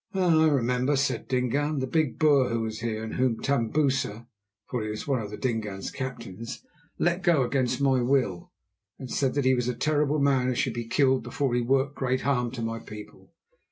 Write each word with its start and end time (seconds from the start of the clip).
"I 0.15 0.47
remember," 0.47 0.95
said 0.95 1.27
Dingaan. 1.27 1.77
"The 1.77 1.85
big 1.85 2.17
Boer 2.17 2.49
who 2.49 2.61
was 2.61 2.79
here, 2.79 3.03
and 3.03 3.13
whom 3.17 3.39
Tambusa"—he 3.39 4.77
was 4.89 5.07
one 5.07 5.21
of 5.21 5.39
Dingaan's 5.39 5.91
captains—"let 5.91 7.21
go 7.21 7.43
against 7.43 7.79
my 7.81 8.01
will, 8.01 8.51
said 9.05 9.35
that 9.35 9.45
he 9.45 9.53
was 9.53 9.67
a 9.67 9.75
terrible 9.75 10.17
man 10.17 10.47
who 10.47 10.55
should 10.55 10.73
be 10.73 10.87
killed 10.87 11.21
before 11.21 11.53
he 11.53 11.61
worked 11.61 11.93
great 11.93 12.21
harm 12.21 12.49
to 12.53 12.63
my 12.63 12.79
people. 12.79 13.31